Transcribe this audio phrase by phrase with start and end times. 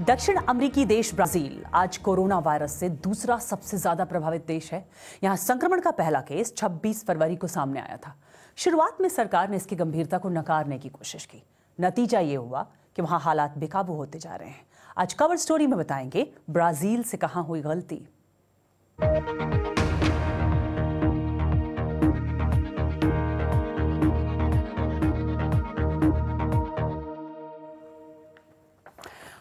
[0.00, 4.84] दक्षिण अमेरिकी देश ब्राज़ील। आज कोरोना वायरस से दूसरा सबसे ज़्यादा प्रभावित देश है।
[5.24, 8.14] यहाँ संक्रमण का पहला केस 26 फरवरी को सामने आया था।
[8.56, 11.42] शुरुआत में सरकार ने इसकी गंभीरता को नकारने की कोशिश की।
[11.78, 14.66] नतीजा ये हुआ कि वहाँ हालात बेकाबू होते जा रहे हैं।
[14.98, 18.06] आज कवर स्टोरी में बताएँगे, ब्राज़ील से कहाँ हुई गलती।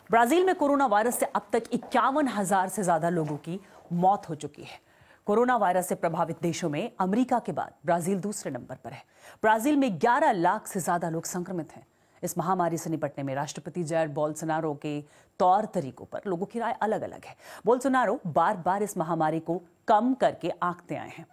[0.10, 3.60] ब्राज़ील में कोरोना वायरस से अब तक इक्यावन हज़ार से ज़्यादा लोगों की
[3.94, 4.80] मौत हो चुकी है।
[5.28, 9.04] कोरोना वायरस से प्रभावित देशों में अमेरिका के बाद ब्राज़ील दूसरे नंबर पर है।
[9.42, 11.86] ब्राज़ील में 11 लाख से ज़्यादा लोग संक्रमित हैं।
[12.24, 15.00] इस महामारी से निपटने में राष्ट्रपति जैर बोल्सोनारो के
[15.40, 19.62] तौर तरीकों पर लोगों की राय अलग अलग है। बोल्सोनारो बार बार इस महामारी को
[19.88, 21.26] कम करके आंकते आए हैं।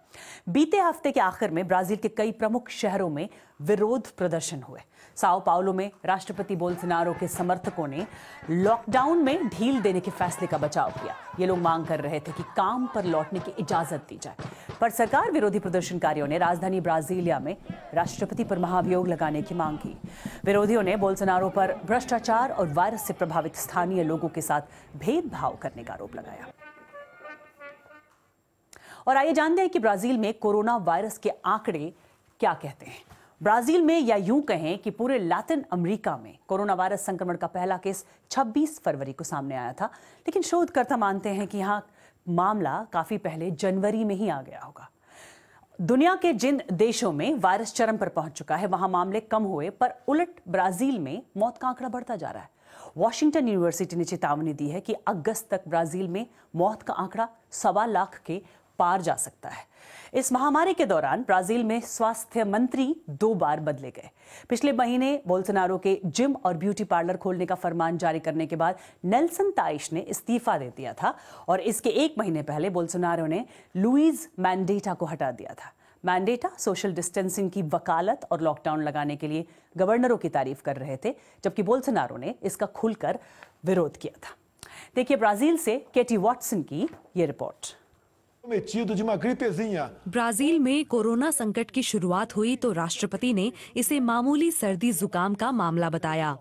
[0.49, 3.27] बीते हफ़्ते के आखिर में ब्राज़ील के कई प्रमुख शहरों में
[3.61, 4.79] विरोध प्रदर्शन हुए।
[5.17, 8.05] साओ पाउलो में राष्ट्रपति बोल्सोनारो के समर्थकों ने
[8.49, 12.31] लॉकडाउन में ढील देने के फैसले का बचाव किया। ये लोग मांग कर रहे थे
[12.31, 14.35] कि काम पर लौटने की इजाज़त दी जाए।
[14.83, 17.55] पर सरकार विरोधी प्रदर्शनकारियों ने राजधानी ब्राजीलिया में
[17.93, 19.95] राष्ट्रपति पर महाभियोग लगाने की मांग की।
[20.45, 24.61] विरोधियों ने बोल्सोनारो पर भ्रष्टाचार और वायरस से प्रभावित स्थानीय लोगों के साथ
[24.95, 26.47] भेदभाव करने का आरोप लगाया।
[29.07, 31.93] और आइए जानते हैं कि ब्राज़ील में कोरोना वायरस के आंकड़े
[32.39, 33.01] क्या कहते हैं।
[33.41, 37.77] ब्राज़ील में या यूँ कहें कि पूरे लैटिन अमेरिका में कोरोना वायरस संक्रमण का पहला
[37.77, 39.85] केस 26 फरवरी को सामने आया था,
[40.27, 41.85] लेकिन शोधकर्ता मानते हैं कि यहाँ
[42.27, 44.89] मामला काफ़ी पहले जनवरी में ही आ गया होगा।
[45.79, 49.69] दुनिया के जिन देशों में वायरस चरम पर पहुँच चुका है, वहाँ मामले कम हुए,
[49.69, 52.49] पर उलट ब्राज़ील में मौत का आंकड़ा बढ़ता जा रहा है।
[52.97, 57.85] वॉशिंगटन यूनिवर्सिटी ने चेतावनी दी है कि अगस्त तक ब्राज़ील में मौत का आंकड़ा सवा
[57.85, 58.41] लाख के
[58.79, 59.65] पार जा सकता है।
[60.13, 64.09] इस महामारी के दौरान ब्राज़ील में स्वास्थ्य मंत्री दो बार बदले गए।
[64.49, 68.77] पिछले महीने बोल्सोनारो के जिम और ब्यूटी पार्लर खोलने का फरमान जारी करने के बाद
[69.05, 71.15] नेल्सन ताइश ने इस्तीफा दे दिया था
[71.47, 76.93] और इसके एक महीने पहले बोल्सोनारो ने लुइज मैंडेटा को हटा दिया था। मैंडेटा सोशल
[76.93, 79.45] डिस्टेंसिंग की वकालत और लॉकडाउन लगाने के लिए
[79.77, 83.19] गवर्नरों की तारीफ़ कर रहे थे, जबकि बोल्सोनारो ने इसका खुलकर
[83.65, 84.35] विरोध किया था।
[84.95, 86.87] देखिए ब्राज़ील से केटी वॉटसन की
[87.17, 87.75] ये रिपोर्ट।
[90.07, 95.51] ब्राज़ील में कोरोना संकट की शुरुआत हुई तो राष्ट्रपति ने इसे मामूली सर्दी जुकाम का
[95.51, 96.35] मामला बताया।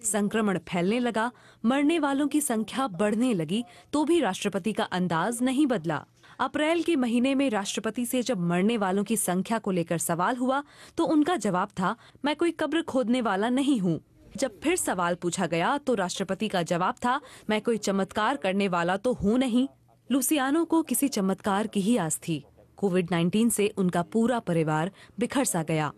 [0.00, 1.30] संक्रमण फैलने लगा,
[1.64, 6.04] मरने वालों की संख्या बढ़ने लगी तो भी राष्ट्रपति का अंदाज नहीं बदला।
[6.40, 10.62] अप्रैल के महीने में राष्ट्रपति से जब मरने वालों की संख्या को लेकर सवाल हुआ
[10.96, 14.00] तो उनका जवाब था, मैं कोई कब्र खोदने वाला नहीं हूँ।
[14.36, 18.96] जब फिर सवाल पूछा गया तो राष्ट्रपति का जवाब था, मैं कोई चमत्कार करने वाला
[18.96, 19.68] तो हूँ नहीं।
[20.12, 22.44] लुसियानो को किसी चमत्कार की ही आस थी।
[22.76, 25.92] कोविड 19 से उनका पूरा परिवार बिखर सा गया।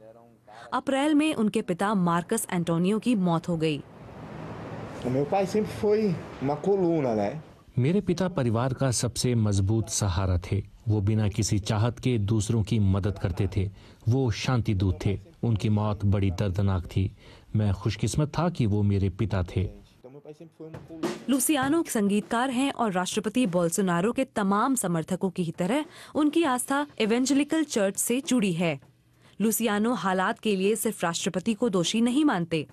[0.72, 3.82] अप्रैल में उनके पिता मार्कस एंटोनियो की मौत हो गई?
[7.78, 12.78] मेरे पिता परिवार का सबसे मज़बूत सहारा थे। वो बिना किसी चाहत के दूसरों की
[12.78, 13.70] मदद करते थे।
[14.08, 17.16] वो शांति दूत थे। उनकी मौत बड़ी दर्दनाक थी।
[17.56, 19.81] मैं खुशकिस्मत था कि वो मेरे पिता थे।
[21.30, 25.84] लुसियानो संगीतकार हैं और राष्ट्रपति बोल्सोनारो के तमाम समर्थकों की ही तरह
[26.14, 28.80] उनकी आस्था एवेंजलिकल चर्च से जुड़ी है।
[29.40, 32.66] लुसियानो हालात के लिए सिर्फ़ राष्ट्रपति को दोषी नहीं मानते।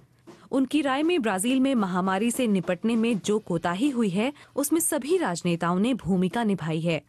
[0.52, 5.18] उनकी राय में ब्राज़ील में महामारी से निपटने में जो कोताही हुई है, उसमें सभी
[5.18, 7.04] राजनेताओं ने भूमिका निभाई है।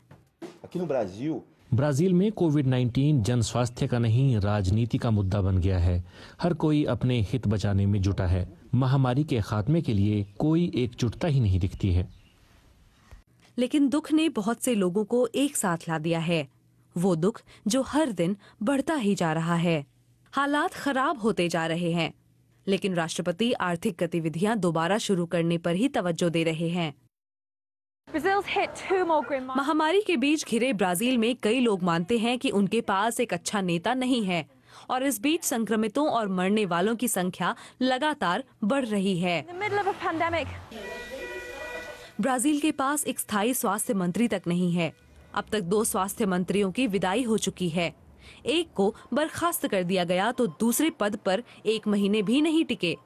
[1.74, 6.04] ब्राज़ील में कोविड 19 जन स्वास्थ्य का नहीं, राजनीति का मुद्दा बन गया है।
[6.42, 11.28] हर कोई अपने हित बचाने में जुटा है। महामारी के खात्मे के लिए कोई एकजुटता
[11.28, 12.08] ही नहीं दिखती है।
[13.58, 16.48] लेकिन दुख ने बहुत से लोगों को एक साथ ला दिया है।
[16.96, 19.86] वो दुख जो हर दिन बढ़ता ही जा रहा है।
[20.32, 22.12] हालात खराब होते जा रहे हैं।
[22.68, 26.94] लेकिन राष्ट्रपति आर्थिक गतिविधियाँ दोबारा शुरू करने पर ही तवज्जो दे रहे हैं।
[29.56, 33.60] महामारी के बीच घिरे ब्राज़ील में कई लोग मानते हैं कि उनके पास एक अच्छा
[33.60, 34.44] नेता नहीं है
[34.90, 39.44] और इस बीच संक्रमितों और मरने वालों की संख्या लगातार बढ़ रही है।
[42.20, 44.92] ब्राज़ील के पास एक स्थायी स्वास्थ्य मंत्री तक नहीं है।
[45.34, 47.92] अब तक दो स्वास्थ्य मंत्रियों की विदाई हो चुकी है।
[48.46, 52.96] एक को बर्खास्त कर दिया गया तो दूसरे पद पर एक महीने भी नहीं टिके।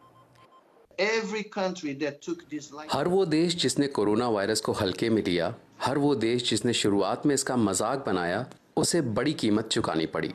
[2.93, 7.27] हर वो देश जिसने कोरोना वायरस को हल्के में लिया हर वो देश जिसने शुरुआत
[7.27, 8.45] में इसका मज़ाक बनाया
[8.77, 10.33] उसे बड़ी कीमत चुकानी पड़ी।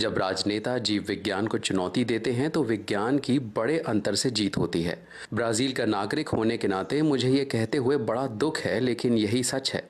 [0.00, 4.56] जब राजनेता जीव विज्ञान को चुनौती देते हैं तो विज्ञान की बड़े अंतर से जीत
[4.56, 4.96] होती है।
[5.34, 9.42] ब्राज़ील का नागरिक होने के नाते मुझे ये कहते हुए बड़ा दुख है लेकिन यही
[9.42, 9.82] सच है।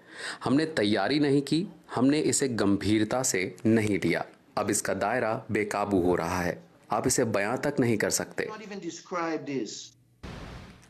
[0.45, 4.25] हमने तैयारी नहीं की हमने इसे गंभीरता से नहीं लिया।
[4.59, 6.59] अब इसका दायरा बेकाबू हो रहा है।
[6.93, 8.49] आप इसे बयां तक नहीं कर सकते।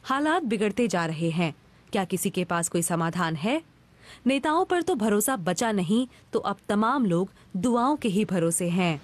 [0.05, 1.55] हालात बिगड़ते जा रहे हैं।
[1.93, 3.61] क्या किसी के पास कोई समाधान है?
[4.27, 9.01] नेताओं पर तो भरोसा बचा नहीं तो अब तमाम लोग दुआओं के ही भरोसे हैं।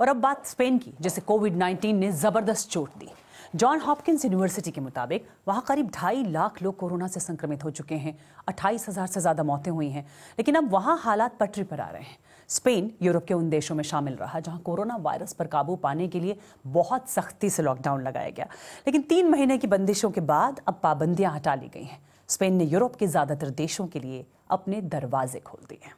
[0.00, 3.08] और अब बात स्पेन की, जिसे कोविड 19 ने ज़बरदस्त चोट दी।
[3.54, 7.94] जॉन हॉपकिंस यूनिवर्सिटी के मुताबिक, वहाँ करीब ढाई लाख लोग कोरोना से संक्रमित हो चुके
[7.94, 8.16] हैं।
[8.48, 10.06] अट्ठाईस हज़ार से ज़्यादा मौतें हुई हैं।
[10.38, 12.18] लेकिन अब वहाँ हालात पटरी पर आ रहे हैं।
[12.50, 16.20] स्पेन यूरोप के उन देशों में शामिल रहा, जहाँ कोरोना वायरस पर काबू पाने के
[16.20, 18.46] लिए बहुत सख्ती से लॉकडाउन लगाया गया।
[18.86, 22.64] लेकिन तीन महीने की बंदिशों के बाद अब पाबंदियाँ हटा ली गई हैं। स्पेन ने
[22.64, 25.94] यूरोप के ज़्यादातर देशों के लिए अपने दरवाजे खोल दिए। हैं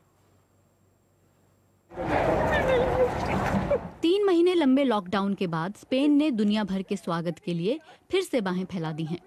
[4.02, 7.78] तीन महीने लंबे लॉकडाउन के बाद स्पेन ने दुनिया भर के स्वागत के लिए
[8.10, 9.18] फिर से बाहें फैला दी हैं।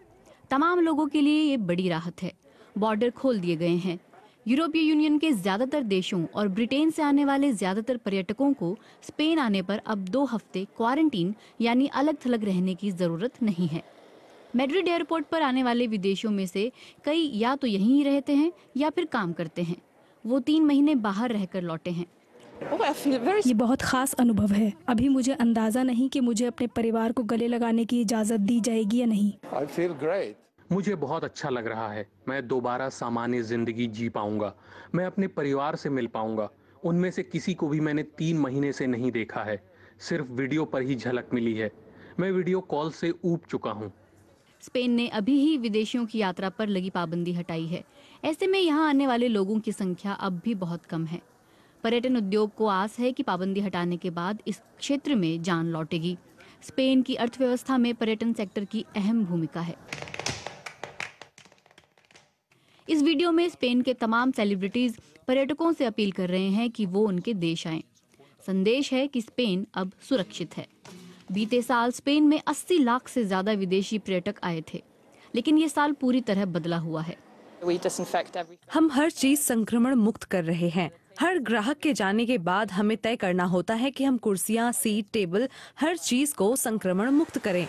[0.49, 2.31] तमाम लोगों के लिए ये बड़ी राहत है।
[2.77, 3.99] बॉर्डर खोल दिए गए हैं।
[4.45, 9.61] यूरोपीय यूनियन के ज़्यादातर देशों और ब्रिटेन से आने वाले ज़्यादातर पर्यटकों को स्पेन आने
[9.61, 13.83] पर अब दो हफ़्ते क्वारंटीन यानी अलग थलग रहने की ज़रूरत नहीं है।
[14.55, 16.71] मेड्रिड एयरपोर्ट पर आने वाले विदेशियों में से
[17.05, 19.77] कई या तो यहीं ही रहते हैं या फिर काम करते हैं।
[20.25, 22.05] वो तीन महीने बाहर रहकर लौटे हैं।
[23.47, 27.47] ये बहुत खास अनुभव है। अभी मुझे अंदाज़ा नहीं कि मुझे अपने परिवार को गले
[27.47, 30.35] लगाने की इजाज़त दी जाएगी या नहीं। I feel great.
[30.71, 34.53] मुझे बहुत अच्छा लग रहा है। मैं दोबारा सामान्य ज़िंदगी जी पाऊँगा।
[34.95, 36.49] मैं अपने परिवार से मिल पाऊँगा।
[36.83, 39.61] उनमें से किसी को भी मैंने तीन महीने से नहीं देखा है।
[39.99, 41.71] सिर्फ़ वीडियो पर ही झलक मिली है।
[42.19, 43.91] मैं वीडियो कॉल से ऊब चुका हूँ।
[44.63, 47.83] स्पेन ने अभी ही विदेशियों की यात्रा पर लगी पाबंदी हटाई है।
[48.25, 51.21] ऐसे में यहाँ आने वाले लोगों की संख्या अब भी बहुत कम है।
[51.83, 56.17] पर्यटन उद्योग को आस है कि पाबंदी हटाने के बाद इस क्षेत्र में जान लौटेगी।
[56.63, 59.75] स्पेन की अर्थव्यवस्था में पर्यटन सेक्टर की अहम भूमिका है।
[62.91, 64.97] इस वीडियो में स्पेन के तमाम सेलिब्रिटीज
[65.27, 67.83] पर्यटकों से अपील कर रहे हैं कि वो उनके देश आएँ।
[68.47, 70.65] संदेश है कि स्पेन अब सुरक्षित है।
[71.31, 74.81] बीते साल स्पेन में 80 लाख से ज़्यादा विदेशी पर्यटक आए थे
[75.33, 77.15] लेकिन ये साल पूरी तरह बदला हुआ है।
[78.73, 80.89] हम हर चीज़ संक्रमण मुक्त कर रहे हैं।
[81.19, 85.05] हर ग्राहक के जाने के बाद हमें तय करना होता है कि हम कुर्सियाँ, सीट
[85.13, 85.47] टेबल
[85.79, 87.67] हर चीज़ को संक्रमण मुक्त करें।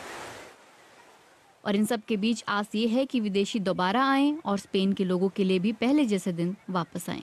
[1.64, 5.04] और इन सब के बीच आस ये है कि विदेशी दोबारा आए और स्पेन के
[5.04, 7.22] लोगों के लिए भी पहले जैसे दिन वापस आए।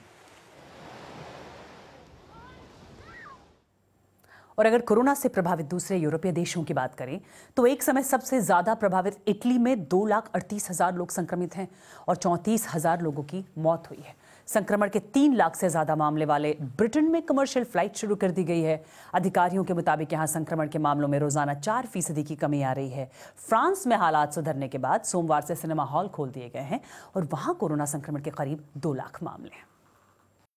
[4.58, 7.20] और अगर कोरोना से प्रभावित दूसरे यूरोपीय देशों की बात करें
[7.56, 11.68] तो एक समय सबसे ज़्यादा प्रभावित इटली में दो लाख अड़तीस हज़ार लोग संक्रमित हैं
[12.08, 14.14] और चौंतीस हज़ार लोगों की मौत हुई है।
[14.50, 18.44] संक्रमण के तीन लाख से ज़्यादा मामले वाले ब्रिटेन में कमर्शियल फ़्लाइट शुरू कर दी
[18.44, 18.82] गई है।
[19.14, 22.90] अधिकारियों के मुताबिक यहाँ संक्रमण के मामलों में रोज़ाना चार फ़ीसदी की कमी आ रही
[22.90, 26.80] है। फ्रांस में हालात सुधरने के बाद सोमवार से सिनेमा हॉल खोल दिए गए हैं
[27.16, 29.69] और वहाँ कोरोना संक्रमण के करीब दो लाख मामले हैं।